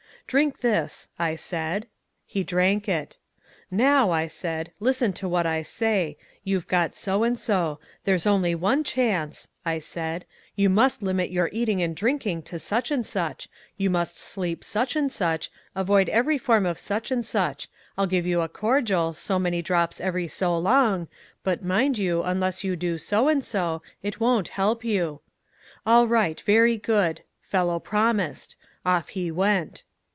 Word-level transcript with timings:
'Drink 0.27 0.61
this,' 0.61 1.09
I 1.19 1.35
said. 1.35 1.87
He 2.25 2.41
drank 2.45 2.87
it. 2.87 3.17
'Now,' 3.69 4.11
I 4.11 4.27
said, 4.27 4.71
'listen 4.79 5.11
to 5.13 5.27
what 5.27 5.45
I 5.45 5.61
say: 5.61 6.17
You've 6.45 6.69
got 6.69 6.95
so 6.95 7.23
and 7.23 7.37
so. 7.37 7.81
There's 8.05 8.25
only 8.25 8.55
one 8.55 8.85
chance,' 8.85 9.49
I 9.65 9.79
said, 9.79 10.23
'you 10.55 10.69
must 10.69 11.03
limit 11.03 11.31
your 11.31 11.49
eating 11.51 11.81
and 11.83 11.93
drinking 11.93 12.43
to 12.43 12.59
such 12.59 12.91
and 12.91 13.05
such, 13.05 13.49
you 13.75 13.89
must 13.89 14.17
sleep 14.17 14.63
such 14.63 14.95
and 14.95 15.11
such, 15.11 15.51
avoid 15.75 16.07
every 16.07 16.37
form 16.37 16.65
of 16.65 16.79
such 16.79 17.11
and 17.11 17.25
such 17.25 17.67
I'll 17.97 18.07
give 18.07 18.25
you 18.25 18.39
a 18.39 18.47
cordial, 18.47 19.13
so 19.13 19.37
many 19.37 19.61
drops 19.61 19.99
every 19.99 20.29
so 20.29 20.57
long, 20.57 21.09
but 21.43 21.61
mind 21.61 21.97
you, 21.97 22.23
unless 22.23 22.63
you 22.63 22.77
do 22.77 22.97
so 22.97 23.27
and 23.27 23.43
so, 23.43 23.81
it 24.01 24.21
won't 24.21 24.47
help 24.47 24.85
you.' 24.85 25.19
'All 25.85 26.07
right, 26.07 26.39
very 26.39 26.77
good.' 26.77 27.23
Fellow 27.41 27.79
promised. 27.81 28.55
Off 28.85 29.09
he 29.09 29.29
went." 29.29 29.83